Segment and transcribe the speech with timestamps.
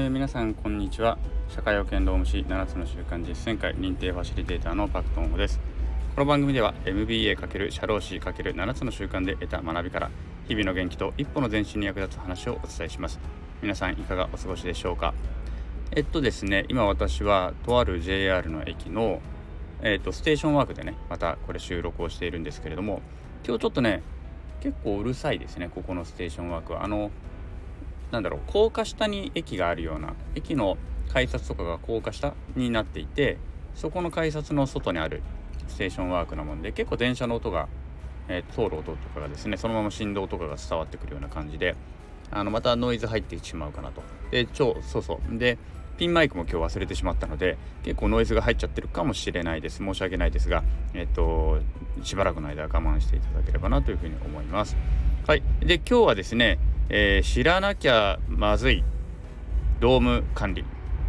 [0.00, 1.18] えー、皆さんこんにちは。
[1.50, 5.60] 社会保険労務士7つの習慣実践会認定ファシリテーターのパクトンホです。
[6.14, 10.10] この番組では MBA× 社労士 ×7 つの習慣で得た学びから
[10.48, 13.20] 日々の元気と一歩の前進に役立つ話をお伝えします。
[13.60, 15.12] 皆さんいかがお過ごしでしょうか？
[15.92, 19.20] えっとですね今私はとある JR の駅の
[19.82, 23.02] えっとステーションワークでねまたこれ収録をしているんですけれども
[23.46, 24.02] 今日ちょっとね
[24.60, 26.84] 結構うるさいですねここのステーションワークは。
[26.84, 27.10] あの
[28.10, 30.76] なんだろう高架下に駅があるような駅の
[31.12, 33.38] 改札とかが高架下になっていて
[33.74, 35.22] そこの改札の外にある
[35.68, 37.68] ステーションワークなもんで結構電車の音が、
[38.28, 41.76] えー、通る音とかがですねそのまま振動とかが伝わってくるような感じで
[42.30, 44.02] あのまたノイズ入ってしまうかなと。
[44.30, 45.38] で超そうそう。
[45.38, 45.58] で
[45.98, 49.78] ピンマイクも今日忘れてしまったので結構ノイズが入っちゃってるかもしれないです。
[49.78, 50.62] 申し訳ないですが
[50.94, 51.58] えっと
[52.02, 54.76] しばらくの間我慢していただければなというふうに思います。
[55.26, 55.42] はい。
[55.60, 56.58] で今日はですね
[56.92, 58.84] えー、知らなきゃまずい
[59.80, 60.64] ドーム管理っ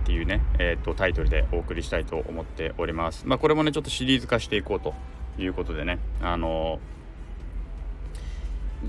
[0.06, 3.28] ていうね、えーと、タイトルでお送りしたいと思っております。
[3.28, 4.94] まあ、これもねちょっとシリーズ化していこうと
[5.40, 7.02] いうことでねあのー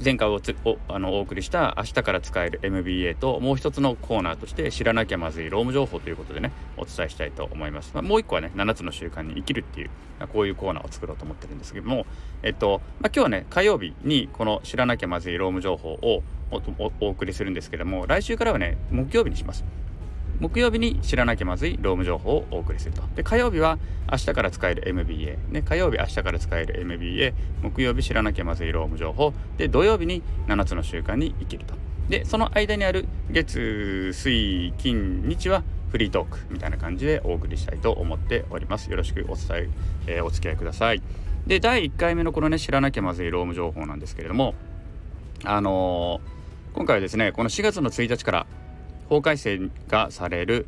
[0.03, 12.07] 前回おつおあのお送りした明日から使える MBA ともう一つのコーナーとして知らなきゃまずい労務情報ということでねお伝えしたいと思います、まあ、もう一個はね7つの習慣に生きるっていうあこういうコーナーを作ろうと思ってるんですけども
[12.43, 16.23] えっと、まあ、今日はね火曜日にこの知らなきゃまずい労務情報を
[17.01, 19.65] お送りするんですけども来週からはね木曜日にします
[20.43, 23.03] 木曜日に知らなきゃまずい労務情報をお送りすると。
[23.15, 23.79] で、火曜日は
[24.11, 25.39] 明日から使える MBA。
[25.51, 27.33] ね、火曜日明日から使える MBA。
[27.63, 29.33] 木曜日知らなきゃまずい労務情報。
[29.57, 31.75] で、土曜日に7つの習慣に生きると。
[32.09, 38.91] で、その間にある月、水、金、日はフリートークみたいな感じでお送りしたいと思っております。
[38.91, 39.71] よろしくお伝
[40.07, 41.01] え、えー、お付き合いください。
[41.47, 44.55] で、第1回目のこのね、知らなきゃまずい労務情報なんですけれども、
[45.45, 46.42] あのー、
[46.75, 48.47] 今回はですね、この4月の1日から
[49.11, 50.67] 法改正がされる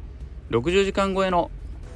[0.50, 1.50] 60時間超えの、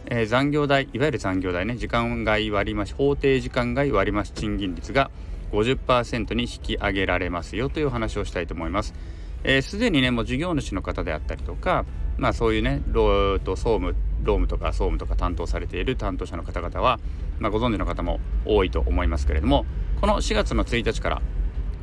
[0.07, 5.11] えー、残業代いわゆる残業代ね時間外割増法定時間外割増賃金率が
[5.53, 8.89] 50%に引き上げられますよという話をしたいと思います。
[8.89, 8.95] す、
[9.45, 11.85] えー、で、にねもう事業主の方であったりとか
[12.17, 16.99] まあそういうね労と総務労務とか総務とか担当されている担当者の方々は、
[17.39, 19.67] まあ、ご存知の方も多いと思いますけれども
[20.01, 21.23] この4月の1日から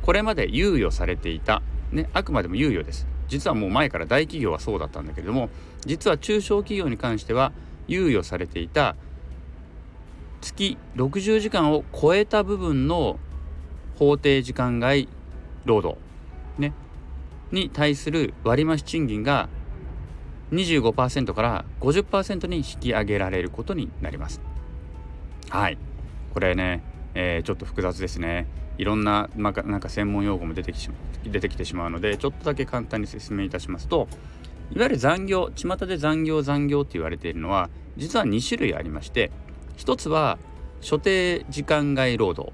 [0.02, 1.62] これまで猶予されていた、
[1.96, 5.48] ね、あくまでも猶予です実はもう前から大企業はそうだったんだけれども
[5.84, 7.52] 実は中小企業に関しては
[7.88, 8.96] 猶予されていた
[10.40, 13.18] 月60時間を超えた部分の
[13.98, 15.08] 法定時間外
[15.64, 15.98] 労働、
[16.58, 16.72] ね、
[17.50, 19.48] に対する割増賃金が
[20.52, 24.40] 25%から50%に引き上げられることになります。
[25.48, 25.78] はい。
[26.32, 26.82] これね、
[27.18, 28.46] えー、ちょっと複雑ですね。
[28.76, 30.90] いろんな,、まあ、なんか専門用語も出てきし
[31.24, 34.06] 出てきてしまうのでちょっとだけ簡単に説明いたしますと
[34.70, 39.30] いわゆる残業巷で残業残業って言われているのは実は2種類ありまして
[39.78, 40.38] 1つは
[40.80, 42.52] 所定時間外労働。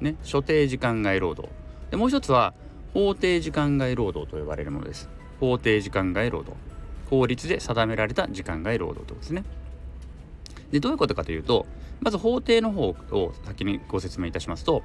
[0.00, 1.52] ね所定時間外労働。
[1.90, 2.52] でもう一つは
[2.92, 5.08] 法定時間外労働と呼ばれるものです。
[5.40, 6.56] 法定時間外労働。
[7.08, 9.44] 法律で定められた時間外労働ということですね。
[10.70, 11.66] でどういうことかというと
[12.00, 14.82] まず法定の方を先にご説明いたしますと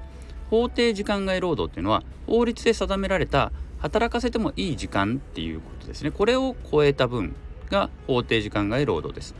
[0.50, 7.34] 法定時間外労働っていうのは法律で定められた働かせてもいい時間っていうことですねこれを超えた分
[7.70, 9.34] が法定時間外労働です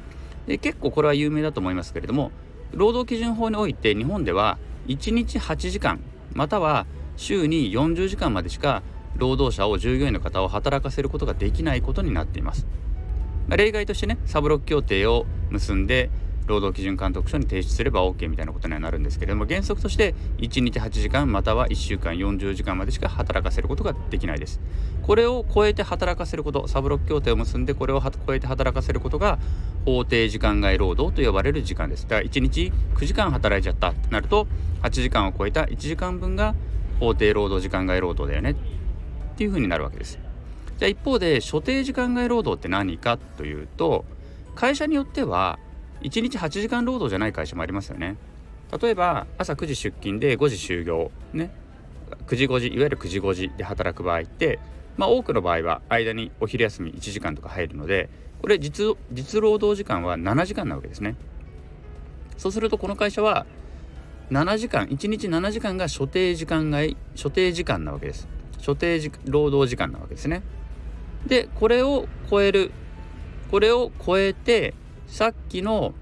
[0.46, 2.30] で結構これは有名だと思いますけれども
[2.72, 6.00] 労働基準法において日本では1日8時間
[6.32, 8.82] または週に40時間までしか
[9.16, 12.66] 労働者を従業員の方を働かせることができないことになっています。
[13.48, 16.10] 例外としてねサブロック協定を結んで
[16.50, 24.60] 労働基準監督署に提出すれば OK みたいなことにはなるんですけれども原則として1日8時間または1週間40時間までしか働かせることができないです。
[25.02, 29.38] これを超えて働かせることサブロック協定を結んでこれを超えて働かせることが
[29.84, 32.02] 法定時間外労働と呼ばれる時間です。
[32.04, 34.46] だから1日9時間働いちゃったってなると
[34.82, 36.54] 8時間を超えた1時間分が
[36.98, 38.54] 法定労働時間外労働だよねっ
[39.36, 40.18] ていうふうになるわけです。
[40.78, 44.04] じゃあ一方で所定時間外労働って何かというと
[44.54, 45.58] 会社によっては
[46.02, 48.16] 1日8時間労働じゃない会社もありますよね。
[48.80, 51.10] 例えば朝9時出勤で5時就業。
[51.32, 51.50] ね。
[52.26, 54.58] 9時5時いわゆる9時5時で働く場合って
[54.96, 58.08] まあ多くの場合は間にお昼休み1時間とか入るので
[58.40, 61.16] これ実実労働時間は7時間なわけですね。
[62.36, 63.46] そうするとこの会社は
[64.30, 68.28] 7時間1日7時間が所定時間外所定時間なわけです。
[68.58, 70.42] 所定時労働時間なわけですね。
[71.26, 72.70] でこれを超える
[73.50, 74.74] これを超えて
[75.10, 75.92] さっきの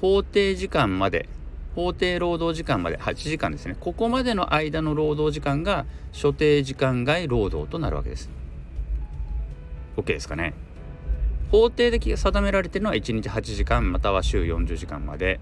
[0.00, 1.28] 法定時間まで
[1.74, 3.76] 法定労働時間まで8時間ですね。
[3.78, 8.30] ここまでの間の労働時間が所定時間外労働となるわけです。
[9.96, 10.54] OK ですかね。
[11.50, 15.40] 法定で定められているのは1日8時間または週40時間まで。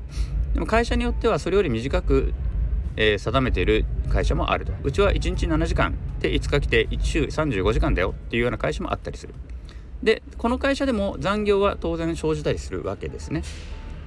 [0.55, 2.33] でも会社によってはそれより短く、
[2.97, 4.73] えー、定めている会社もあると。
[4.83, 9.35] うちは1日7時間で5日来て1週35時間だよっていうような会社もあったりする。
[10.03, 13.43] でこの会社でも残業は当然生じたりするわけですね。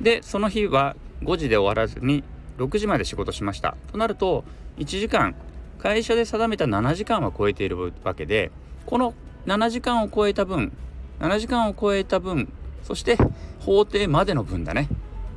[0.01, 2.23] でその日は5時で終わらずに
[2.57, 3.75] 6時まで仕事しました。
[3.91, 4.43] となると
[4.77, 5.35] 1時間
[5.79, 8.51] 会社で定めた7時間は超えているわけで
[8.85, 9.13] この
[9.45, 10.75] 7時間を超えた分
[11.19, 12.51] 7時間を超えた分
[12.83, 13.17] そして
[13.59, 14.89] 法定までの分だね。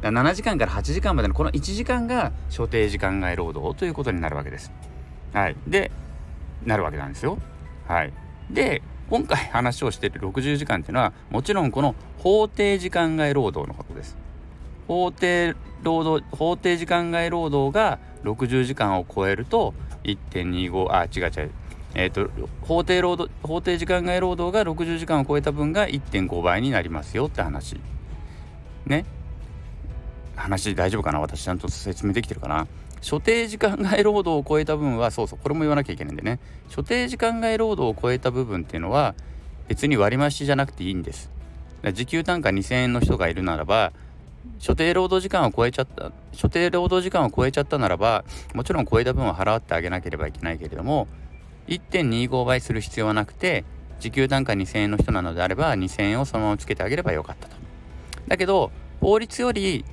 [0.03, 4.71] 7時間から8時間までのこの1時間が所定時間外労働ということになるわけです。
[5.33, 5.91] はい、で
[6.65, 7.39] なるわけなんですよ。
[7.87, 8.13] はい、
[8.51, 14.17] で今回話をしている60時間っていうのはもちろんこの法定時間外労働のことです。
[14.87, 19.75] 法定労働法定時間外労働が60時間を超えると
[20.05, 21.51] 1.25あ違う違う。
[21.95, 22.31] えっ、ー、と
[22.63, 27.81] 法定労働法定時間外労働が60時間を超えた分が1.5倍になりますよって話。
[28.87, 29.05] ね。
[30.37, 31.21] 話大丈夫かな？
[31.21, 32.67] 私ちゃんと説明できてるかな？
[33.01, 36.41] 所定時間外労働を超えた分はそうそうこれも言わなきゃいけないんでね。
[36.69, 39.15] 所定時間外労働を超えた部分っていうのは
[39.69, 41.31] 別に割増じゃなくていいんです。
[41.95, 43.93] 時給単価2000円の人がいるならば
[44.59, 48.25] 所定労働時間を超えちゃった所定労働時間を超えちゃったならば
[48.55, 51.07] もちろん超えた分は払ってあげなければいけないけれども
[51.69, 53.65] 1.25倍する必要はなくて
[54.01, 57.57] 時給単価2000円の人なのであれば2000円をそのままつけてあげればよかったと。
[58.27, 59.85] だけど法律より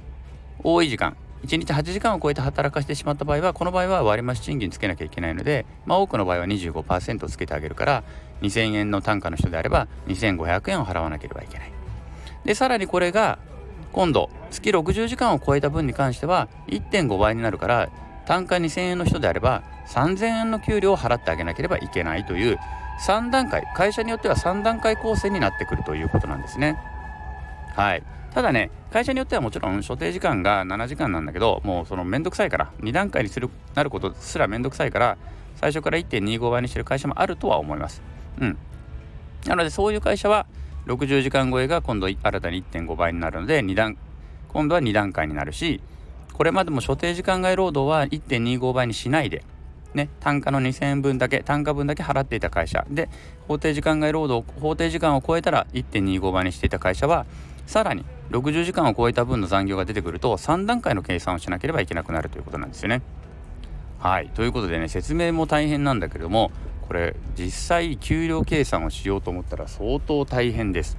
[0.64, 1.16] 多い時間。
[1.46, 8.04] 1日8時間を超えて働かせてしまった場合はこの場合は割増賃金つけなきゃいけないので、まあ、多くの場合は25%つけてあげるから
[8.42, 11.72] 2000円の単価の人であれば2500円を払わなければいけない
[12.44, 13.38] でさらにこれが
[13.94, 17.90] 今度月60時間を超えた分に関しては1.5倍になるから
[18.26, 22.58] 単価2000円の人であれば3000円の給料を払ってあげなければいけないという
[23.06, 26.78] 3段階会社によっては3段階構成になってくるということなんですね。
[27.76, 28.04] はい
[28.36, 35.18] ただね会社によってはもちろん所定時間が7時間なんだけどもうそのめんどくさいから2段階にするなることすらめんどくさいから
[35.56, 38.02] 最初から1.25倍にしてる会社もあるとは思います。
[38.42, 38.58] うん。
[39.46, 40.48] なのでそういう会社は
[40.86, 43.98] 60時間超えが今度新たに1.5倍になるので2段
[44.50, 45.80] 今度は2段階になるし
[46.34, 49.46] これまでも所定時間外労働は1.25倍にしないで
[49.96, 53.10] ね、単価の2000円分だけ単価分だけ払っていた会社で
[53.48, 57.26] 法定時間外労働法定時間を超えたら1.25倍にしていた会社は
[57.66, 63.02] さらに60時間を超えた分の残業が出てくると3段階の計算をしなければいけなくなるということなんですよね。
[64.00, 66.52] はいということでね説明も大変なんだけれども
[66.88, 70.98] これ実際給料計算をしようと思ったら相当大変です。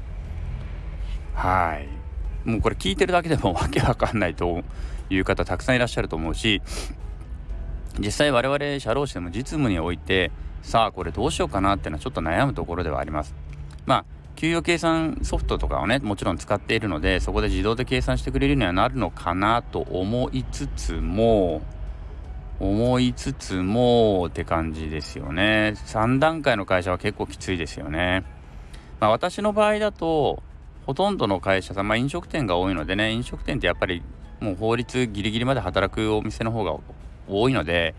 [1.34, 4.62] はいもうこれ聞いてるだけでもわけわかんないと
[5.10, 6.62] いう方たくさんいらっしゃると思うし
[7.98, 10.30] 実際我々社労士でも実務において
[10.62, 13.34] さあこれどうしようかなっていうのはちょっと悩むところではあります。
[13.86, 14.04] まあ
[14.36, 21.62] 給与計算ソフトとかをねもちろん使っているのでそこで自動で計算してくれるにはなるのかなと思いつつも
[22.60, 28.24] 思いつつもって感じですよね3段階の会社は結構きついですよね
[29.00, 30.42] まあ私の場合だと
[30.86, 34.02] ほとんどの会社さん、まあ、飲食店が多いのでね飲食店ってやっぱり
[34.40, 36.76] もう法律ギリギリまで働くお店の方が
[37.28, 37.94] 多いので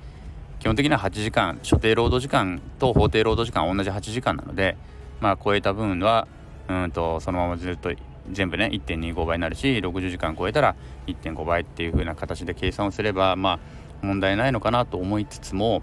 [0.59, 4.77] 基本的には8時間所定労働時間と法定労働時間同じ8時間なので
[5.19, 6.27] まあ超えた分は
[6.67, 7.91] うんとそのままずっと
[8.31, 10.75] 全部ね1.25倍になるし60時間超えたら
[11.07, 13.59] 1.5倍っていう風な形で計算をすればまあ
[14.01, 15.81] 問題ないのかなと思いつつも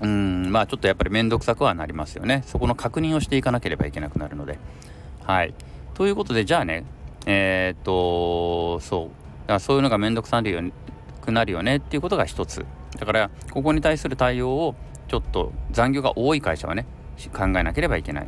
[0.00, 2.42] うんまあちょっとやっぱり面倒くさくはなりますよね。
[2.46, 4.58] そこの確認をしていかなければいけなくなるので。
[5.24, 5.54] はい。
[5.94, 6.84] ということでじゃあね
[7.24, 9.10] えー、っとそ
[9.46, 9.48] う。
[9.48, 10.40] だそういうのが面倒くさ
[11.26, 12.64] くなるよねっていうことが一つ。
[12.98, 14.74] だからここに対する対応を
[15.08, 16.86] ちょっと残業が多い会社はね
[17.32, 18.26] 考えなければいけない。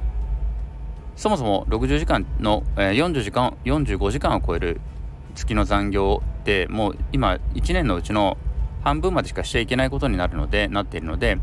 [1.17, 4.81] そもそも60時間の、40時間45時間を超える
[5.35, 8.37] 月の残業ってもう今1年のうちの
[8.85, 11.39] 半分までしかしちゃいけないことになるのでなっているので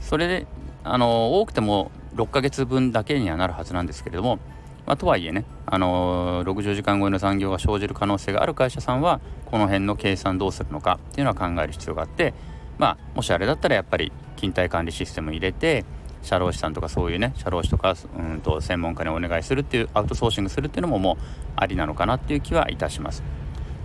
[0.00, 0.46] それで
[0.84, 4.38] あの多くても6ヶ月分だけにはなるはずなんですけれども、
[4.86, 12.34] まあ、とはいえね、あの60時間超えの残業が生じる可能性がある会社さんはこの辺の計算どうするのかっていうのは考える必要があって
[12.78, 15.84] まあもしあれだったらやっぱり勤怠管理システム入れて
[16.22, 21.16] 社労士さんとかそういうね社労士とかうんと専門家にお願いするっていうアウトソーシングするっていうのももう
[21.56, 23.22] ありなのかなっていう気はいたします。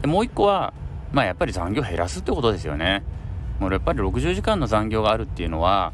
[0.02, 0.74] でもう一個は
[1.12, 3.04] まあやっぱり残業減らすってことですよね。
[3.60, 5.94] もうやっぱり60時間の残業があるっていうのは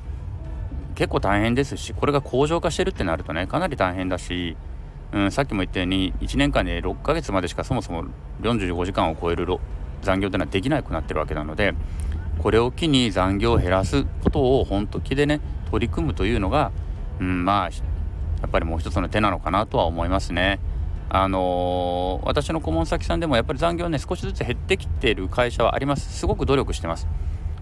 [0.96, 4.58] 結構大変ですしこれが恒常化してるってなるとねかなり大変だし、
[5.14, 8.06] うん、さっきも言ったように1年間で6ヶ月までしかそもそも
[8.42, 9.46] 45時間を超える
[10.02, 11.74] 残業っていうのはできなくなってるわけなので
[12.40, 16.72] これを機に残業を減らすことを本気でね取り組むというのが、
[17.20, 20.60] うん、まあやっぱりもう一つの手なのかなとは思いますね。
[21.14, 27.06] あのー、私の顧問先さんでもやっぱり残業ね少しずつ減ってきてる会社はありますすごく努力してます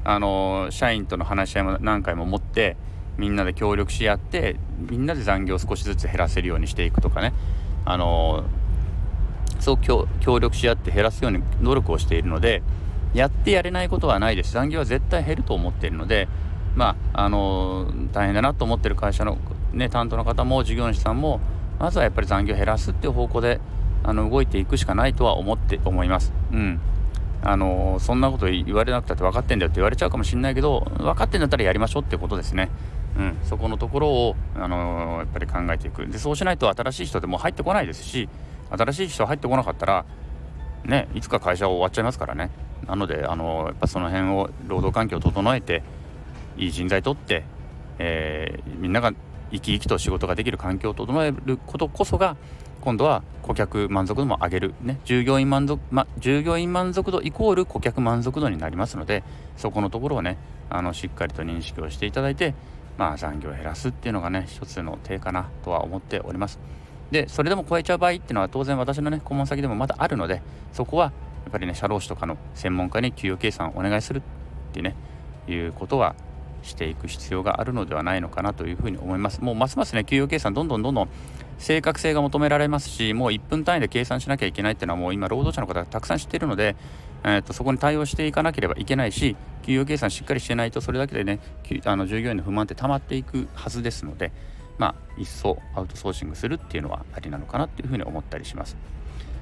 [0.03, 2.77] あのー、社員との話し合いも何回も持って
[3.19, 7.33] みんなで協力し合ってみんなで残業を少しずつ減らせるようにしていくとかね
[7.85, 8.43] あの、
[9.59, 10.07] そう協
[10.39, 12.63] 力し合って減らすように努力をしているので
[13.13, 16.27] やってやれないことはないです残業は絶対減ると思っているので
[16.75, 19.37] まああの大変だなと思ってる会社の、
[19.73, 21.41] ね、担当の方も事業主さんも
[21.79, 23.59] まずはやっぱり残業減らすっていう方向で
[24.03, 26.31] あの動いていくしかないとは思って思います。
[26.53, 26.79] うん
[27.41, 32.69] あのそんなこと言われなくたって分かってんだよって言われちゃうかもしれないけど分かってんだったらやりましょうってことですね。
[33.19, 36.07] うん、そこのところを、あのやっぱり考えていく。
[36.07, 38.29] でそうしないと新しい人でも入ってこないですし
[38.71, 40.05] 新しい人入ってこなかったら
[40.85, 42.49] ねいつか会社終わっちゃいますからね。
[42.87, 45.83] なので、あのやっぱその辺を労働環境を整えて
[46.57, 47.43] いい人材取って、
[47.99, 49.11] えー、みんなが
[49.51, 52.37] 生き生きと仕事ができる環境を整えることこそが
[52.79, 59.23] 今度は顧客満足度も上げる、ね、従業員満足、ま、従業員満足度イコール顧客満足度になりますので
[59.57, 60.37] そこのところをね
[60.69, 62.53] あのしっかりと認識をしていただいて、
[62.99, 66.59] まあ、残業を減らすっていうのがね一つの手かなとは思っております
[67.11, 70.41] でそれでも超えちゃう場合っていうのは当然私のね顧問先でもまだあるので
[70.73, 71.11] そこはや
[71.47, 74.21] っぱりね社労士とかの専門家に給与計算をお願いするっ
[74.73, 74.97] てね
[75.47, 76.13] いうことは
[76.61, 79.41] していく必要があるのではないのかなというふうに思います。
[79.41, 81.09] もうますますね、給与計算どんどんどんどん
[81.59, 86.75] 正確性が求められますし、もう1分単位で計算しなきゃいけないっていうのはもう今労働者の方がたくさん知っているので、
[87.23, 91.39] えー、とそこに対応していかなければいけないし、給与計算しっかりしてないとそれだけでね、
[91.85, 94.31] あの従業員の不満って溜まっていくはずですので、
[94.77, 98.77] まあ、一層アウトソーシングするっていうのはありなのかなっていうふうに思ったりします。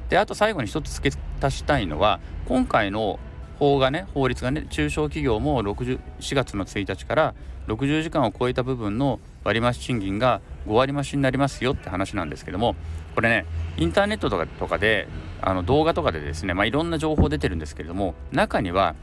[0.10, 3.20] で、あと最後に一つ付け足したいのは、今回の
[3.60, 6.00] 法がね法律がね中小企業も4
[6.36, 7.36] 月の1日から
[7.68, 12.76] 60時間を超えた部分の割増賃金が5割増しになりますよって話なんですけども
[13.16, 13.46] これね
[13.78, 15.08] インターネットとかとかで
[15.42, 18.96] あの動画とかでですね、まあ、いろんな情報出てるんですけれども中には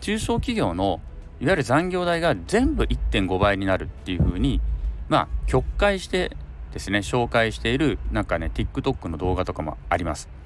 [0.00, 1.00] 中小企業の
[1.40, 4.60] いわゆる残業代が全部1.5倍になるっていうふうに
[5.08, 6.36] まあ曲解して
[6.72, 10.41] ですね紹介しているなんかね TikTok の動画とかもあります。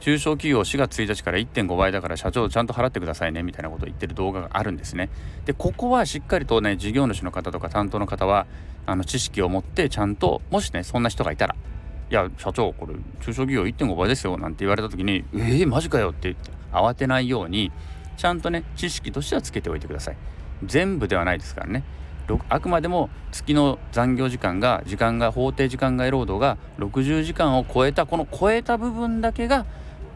[0.00, 5.10] 中小企業4月1日から1.5倍だから社長ちゃんと払ってくださいねみたいなことを言ってる動画があるんですね。
[5.44, 8.46] でここはしっかりとね事業主の方とか担当の方は
[8.86, 11.56] あの知識を持ってちゃんともしねそんな人がいたら
[12.10, 17.72] 「いや社長これ中小企業1.5倍ですよ」なんて言われた時に「えー、マジかよ」って言って慌てないように
[18.16, 20.16] ちゃんとね知識としてはつけておいてください。
[20.64, 21.84] 全部ではないですからね。
[22.50, 29.64] あくまでも月の残業時間が時間が法定時間外労働が60時間を超えたこの超えた部分だけが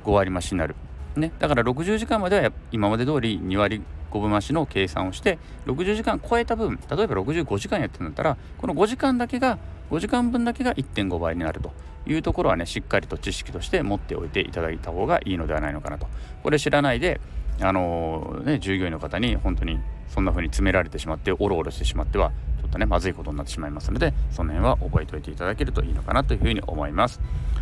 [0.04, 0.74] 5割増しになる。
[1.16, 9.58] ね、だから60時間までは今まで通り2割5分増しの計算をして60時間超えた分例えば65時間やってるんだったらこの5時間だけが
[9.90, 11.72] 5時間分だけが1.5倍になると
[12.06, 16.06] いうところはねしっかりと知識として持っておいていただいた方がいいのではないのかなと
[16.42, 17.20] これ知らないで
[17.60, 19.78] あのー、ね従業員の方に本当に
[20.08, 22.32] そんな風に詰められてしまっておろおろしてしまっては
[22.72, 27.20] とねまずいことになってしまいますのでその辺は覚えておいていただけるといいのかなというふうに思います。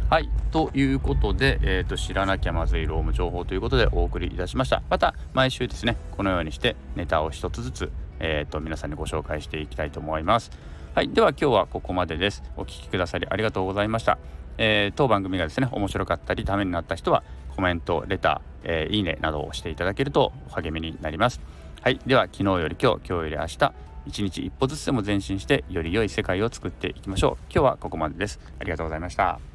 [0.08, 4.82] はいということで、えーと、知らなきゃまずい労務情報ということでお送りいたしました。
[4.90, 10.50] また毎週ですねこのようにしてネタを一つずつ、えーと、皆さんにご紹介していきたいと思います。
[10.94, 12.42] はいでは今日はここまでです。
[12.56, 14.18] お聴きくださりありがとうございました。
[14.58, 17.22] えー、当番組がですね面白かったりためになった人は
[17.54, 21.40] コメントレター、えー、いいねなどをしていただけると励みになります。
[21.82, 27.44] はいでは昨日より今日今日より明日一日一歩ずつでも前進してより良い世界を作っていきましょう。
[27.52, 28.40] 今日はここまでです。
[28.58, 29.49] ありがとうございました。